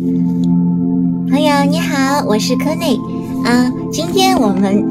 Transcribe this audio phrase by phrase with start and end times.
[0.00, 2.98] 朋友你好，我是柯内
[3.44, 3.70] 啊。
[3.92, 4.82] 今天我们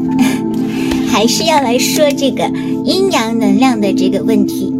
[1.09, 2.47] 还是要来说这个
[2.85, 4.71] 阴阳能量的这个问题。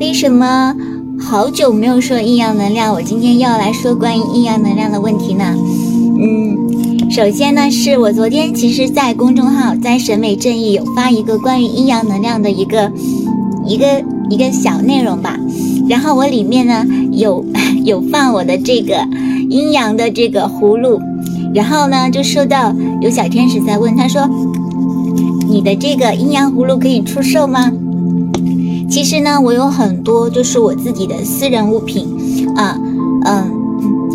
[0.00, 0.74] 为什么
[1.20, 2.90] 好久没有说阴阳能量？
[2.94, 5.54] 我今天要来说关于阴阳能量的问题呢？
[6.18, 12.90] 嗯，首先呢，是我昨天其实在公众号在审美正义有发一个关于阴阳能量的一个
[13.66, 15.38] 一个一个小内容吧。
[15.86, 17.44] 然后我里面呢有
[17.84, 19.06] 有放我的这个。
[19.50, 21.00] 阴阳的这个葫芦，
[21.52, 24.30] 然后呢，就收到有小天使在问，他说
[25.50, 27.72] ：“你的这个阴阳葫芦可以出售吗？”
[28.88, 32.06] 其实呢，我有很多就是我自己的私人物品
[32.54, 32.78] 啊，
[33.24, 33.50] 嗯，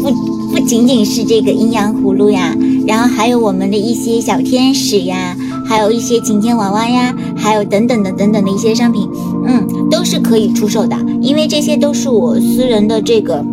[0.01, 2.55] 不不仅仅是这个阴阳葫芦呀，
[2.87, 9.05] 然后还有我们的一些小天使呀，还有一些晴天娃娃呀，还有等等的等等的一些商品，
[9.45, 13.45] 嗯，都是可以出售的，因为这些都是我私人的这个。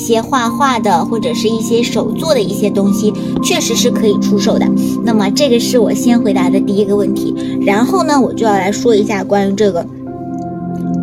[0.00, 3.12] 一些画画的或者是一些手做的一些东西，
[3.42, 4.66] 确实是可以出售的。
[5.04, 9.84] 那么这个是我先回答的第一个问题，然后呢，我就要来说一下关于这个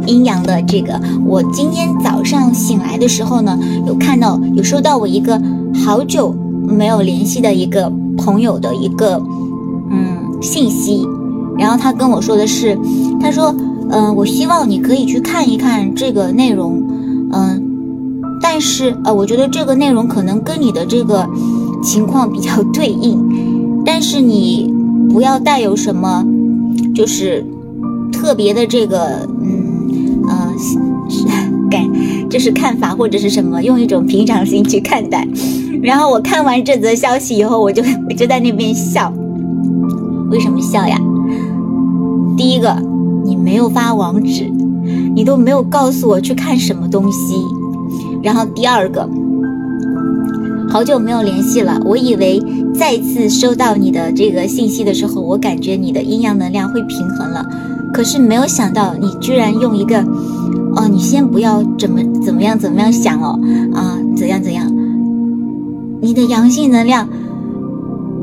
[0.08, 1.00] 阴阳的这个。
[1.24, 5.40] 我今天早上醒来的时候呢，有看到有收到我一个
[5.86, 6.36] 好久
[6.68, 9.22] 没有联系的一个朋友的一个
[9.92, 11.06] 嗯信息，
[11.56, 12.76] 然后他跟我说的是，
[13.22, 13.54] 他说
[13.92, 16.82] 嗯，我希望你可以去看一看这个内容，
[17.32, 17.67] 嗯。
[18.42, 21.28] 但是呃，我觉得这个内容可能跟你的这个
[21.84, 24.74] 情况比较对应，但是你
[25.12, 26.26] 不要带有什么
[26.96, 27.46] 就是
[28.12, 30.52] 特别的这个嗯呃
[31.70, 31.84] 感
[32.30, 35.28] 就是看法或者是什么，用一种平常心去看待。
[35.82, 39.14] 然后我看完这则消息以后，我就我就在那边笑，
[40.32, 41.00] 为什么笑呀？
[42.36, 42.76] 第一个，
[43.24, 44.52] 你没有发网址，
[45.16, 47.36] 你都没有告诉我去看什么东西。
[48.24, 49.08] 然后第二个，
[50.70, 51.80] 好久没有联系了。
[51.86, 52.42] 我以为
[52.74, 57.46] 再次收到你的这个信息的时候，我感觉你的阴阳能量会平衡了。
[57.94, 60.00] 可是没有想到，你居然用一个，
[60.76, 63.40] 哦，你先不要怎么怎么样怎么样想哦，
[63.74, 64.72] 啊，怎样怎样，
[66.02, 67.08] 你的阳性能量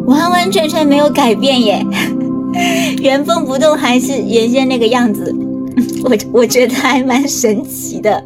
[0.06, 1.84] 完完全全没有改变耶，
[3.02, 5.34] 原封不动还是原先那个样子。
[6.04, 8.22] 我我觉得还蛮神奇的。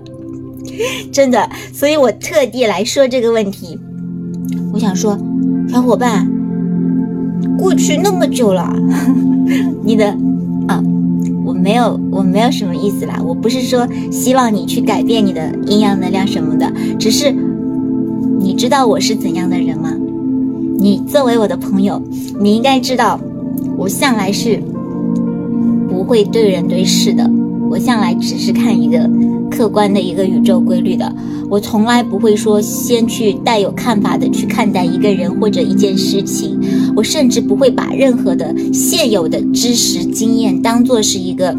[1.12, 3.78] 真的，所以我特地来说这个问题。
[4.72, 5.19] 我想说，
[5.69, 6.31] 小伙伴，
[7.59, 8.72] 过去那么久了，
[9.83, 10.06] 你的
[10.69, 10.83] 啊，
[11.44, 13.21] 我没有，我没有什么意思啦。
[13.25, 17.34] 我不是说希望你去改变你的阴阳能量什么的，只是
[18.39, 19.93] 你知道我是怎样的人吗？
[20.78, 22.00] 你作为我的朋友，
[22.39, 23.19] 你应该知道，
[23.77, 24.62] 我向来是
[25.89, 27.28] 不会对人对事的。
[27.69, 28.99] 我向来只是看一个
[29.50, 31.12] 客观的一个宇宙规律的，
[31.50, 36.59] 我从来不会说先去带有看法的去看待一个人或者一件事情，
[36.94, 41.56] 我甚至不会把任何的现有的知识经验当做是一个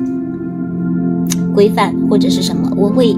[1.54, 3.16] 规范或者是什么，我会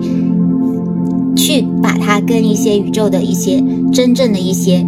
[1.36, 4.86] 去把它跟一些宇宙的一些真正的一些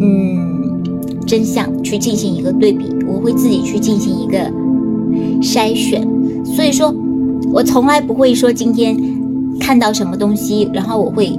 [0.00, 0.82] 嗯
[1.26, 4.50] 真相去进行一个对比，我会自己去进行一个
[5.42, 6.08] 筛选。
[6.44, 6.92] 所以说，
[7.52, 8.96] 我从来不会说今天
[9.58, 11.36] 看到什么东西，然后我会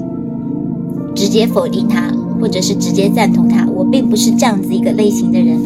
[1.16, 2.04] 直接否定它，
[2.40, 3.66] 或者是直接赞同它。
[3.74, 5.58] 我并不是这样子一个类型的人。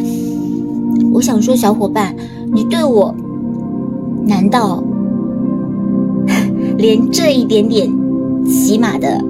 [1.12, 2.14] 我想说，小伙伴，
[2.52, 3.14] 你对我
[4.24, 4.82] 难道
[6.78, 7.90] 连这一点点
[8.46, 9.20] 起码的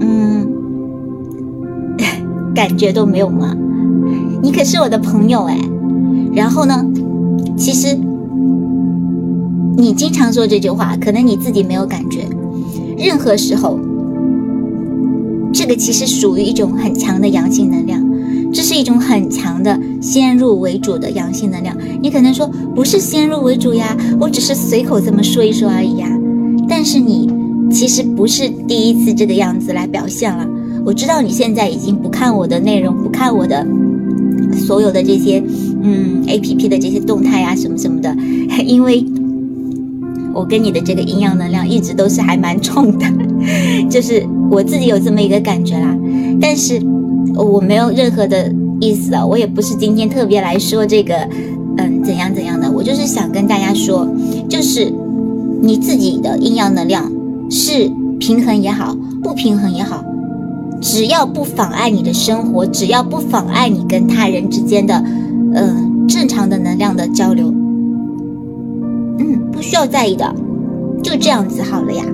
[0.00, 0.46] 嗯
[2.54, 3.56] 感觉都没有吗？
[4.42, 5.58] 你可是我的朋友哎。
[6.34, 6.86] 然后呢，
[7.56, 7.98] 其实。
[9.78, 12.26] 你经常说这句话，可能你自己没有感觉。
[12.96, 13.78] 任何时候，
[15.52, 18.02] 这个其实属于一种很强的阳性能量，
[18.52, 21.76] 这是一种很强的先入为主的阳性能量。
[22.00, 26.08] 你可能说不是先入为主呀，我只是随口这么说一说而已呀。
[26.66, 27.30] 但是你
[27.70, 30.48] 其实不是第一次这个样子来表现了。
[30.86, 33.66] 我知道你现在已经不看我的内容，不看我的
[34.56, 35.42] 所有的这些
[35.82, 38.16] 嗯 A P P 的这些动态呀什么什么的，
[38.64, 39.04] 因为。
[40.36, 43.06] 我跟你的这个阴阳能量一直都是还蛮冲的，
[43.88, 45.96] 就是我自己有这么一个感觉啦。
[46.38, 46.78] 但是
[47.34, 51.14] 我没有任何的意思啊，我也不是今天特别来说这个，
[51.78, 52.70] 嗯，怎样怎样的。
[52.70, 54.06] 我就是想跟大家说，
[54.46, 54.92] 就是
[55.62, 57.10] 你自己的阴阳能量
[57.50, 57.90] 是
[58.20, 60.04] 平衡也好，不平衡也好，
[60.82, 65.02] 只要不妨碍你的生活，只要不妨碍你跟他人之间的，
[65.54, 67.50] 嗯，正常的能量的交流。
[69.18, 70.34] 嗯，不需要在意的，
[71.02, 72.04] 就这样子好了呀。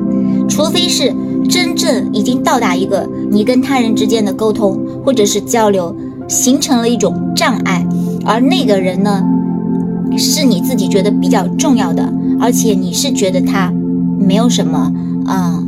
[0.49, 1.14] 除非是
[1.49, 5.94] 真正已经到达一个你跟他人之间的沟通或者是交流
[6.28, 7.87] 形成了一种障碍，
[8.25, 9.25] 而那个人呢，
[10.16, 13.72] 是你自己觉得比较重要的，而且你是觉得他
[14.19, 14.93] 没有什么
[15.26, 15.62] 啊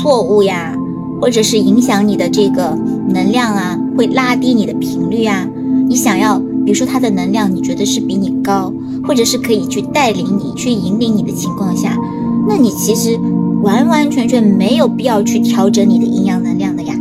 [0.00, 0.74] 错误呀，
[1.20, 2.76] 或者是影响你的这个
[3.08, 5.46] 能量啊，会拉低你的频率啊，
[5.88, 8.72] 你想要，比如说他的能量你觉得是比你高，
[9.08, 11.98] 或者是可以去带领你去引领你的情况下，
[12.46, 13.18] 那你其实。
[13.60, 16.94] 完完全全没有必要去调整你的阴阳能量的呀，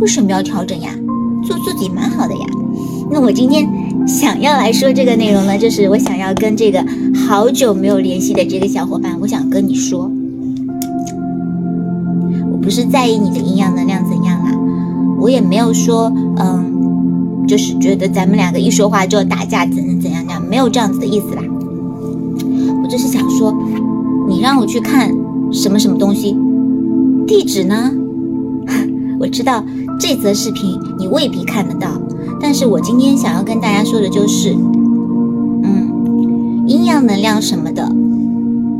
[0.00, 0.90] 为什么要调整呀？
[1.44, 2.40] 做自己蛮好的呀。
[3.08, 3.64] 那我今天
[4.04, 6.84] 想要来说这个内容呢，就是我想要跟这个
[7.14, 10.10] 好久没有联系的这个小伙伴，我想跟你说，
[12.50, 14.50] 我不是在意你的阴阳能量怎样啦，
[15.20, 21.41] 我也没有说，嗯，就是觉得咱们两个一说话就要打架，怎怎怎样样，没有这样子的意思啦。
[22.92, 23.56] 就是想说，
[24.28, 25.10] 你让我去看。
[25.50, 26.34] 什么什么东西？
[27.26, 27.90] 地址呢？
[29.20, 29.62] 我知道
[30.00, 31.88] 这则视频你未必看得到，
[32.40, 34.54] 但是我今天想要跟大家说的就是，
[35.62, 37.86] 嗯，阴阳能量什么的，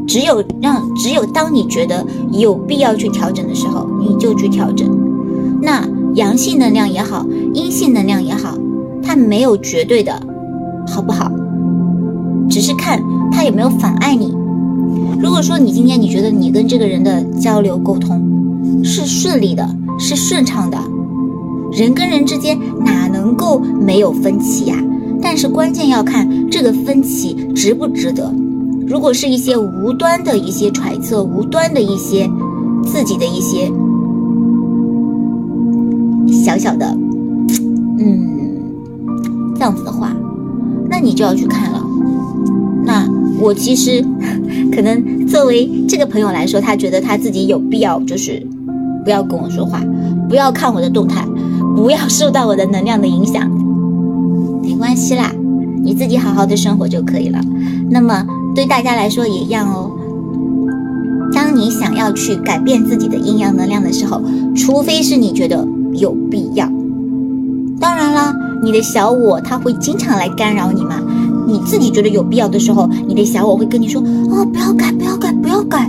[0.07, 4.89] 只有让只有当你觉得有必要去调整的时候，你就去调整。
[5.61, 8.57] 那阳性能量也好，阴性能量也好，
[9.03, 10.19] 它没有绝对的，
[10.87, 11.31] 好不好？
[12.49, 14.35] 只是看他有没有妨碍你。
[15.21, 19.69] 如果说你今天你觉得你跟这个人的交流沟通是顺利的，
[19.99, 20.79] 是顺畅的，
[21.73, 24.77] 人跟人之间哪能够没有分歧呀？
[25.21, 28.35] 但是关键要看这个分歧值不值得。
[28.89, 32.29] 如果是一些无端的一些揣测，无端的一些
[32.85, 33.71] 自己的一些
[36.45, 36.99] 小小的，
[37.99, 38.61] 嗯，
[39.55, 40.13] 这样子的话，
[40.91, 41.81] 那你就要去看了。
[42.85, 43.07] 那
[43.41, 44.05] 我其实。
[44.75, 48.43] 可能作为这个朋友来说，他觉得他自己有必要，就是
[49.05, 49.83] 不要跟我说话，
[50.29, 51.27] 不要看我的动态，
[51.77, 53.51] 不要受到我的能量的影响。
[54.63, 55.31] 没关系啦，
[55.83, 57.39] 你自己好好的生活就可以了。
[57.91, 58.25] 那么
[58.55, 59.91] 对大家来说也一样哦。
[61.35, 64.23] 当你想要去改变自己的阴阳能量的时候，
[64.57, 66.67] 除非是你觉得有必要。
[67.79, 70.99] 当然啦，你的小我他会经常来干扰你嘛。
[71.47, 74.01] 你自己觉得有必要的时候，你的小我会跟你说
[74.31, 75.87] ：“哦，不要改，不要改，不要改，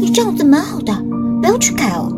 [0.00, 0.92] 你这样子蛮好的，
[1.40, 2.12] 不要去改哦。”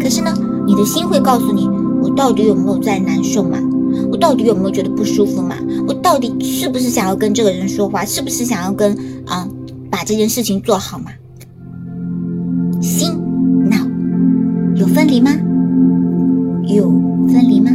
[0.00, 0.32] 可是呢，
[0.66, 1.68] 你的心会告诉你
[2.02, 3.58] ：“我到底有没有在难受嘛？
[4.10, 5.54] 我到底有没有觉得不舒服嘛？
[5.86, 8.04] 我到底是不是想要跟这个人说话？
[8.04, 8.96] 是不是想要跟
[9.26, 9.48] 啊
[9.90, 11.06] 把这件事情做好嘛？”
[12.82, 13.12] 心、
[13.70, 13.76] 脑
[14.76, 15.30] 有分离吗？
[16.66, 16.90] 有
[17.28, 17.70] 分离吗？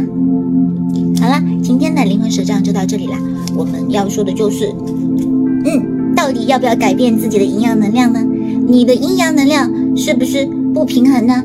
[1.20, 3.16] 好了，今天的灵魂手账就到这里啦。
[3.54, 4.74] 我们要说的就是，
[5.64, 8.26] 嗯，到底要不要改变自己的阴阳能量呢？
[8.66, 10.44] 你的阴阳能量是不是
[10.74, 11.44] 不平衡呢？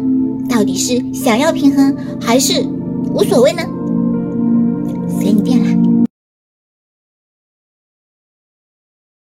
[0.50, 2.66] 到底是想要平衡还是
[3.14, 3.62] 无所谓呢？
[5.20, 5.55] 随你便。